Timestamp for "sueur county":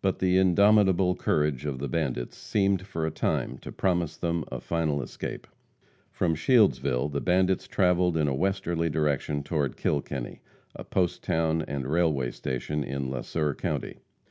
13.22-13.98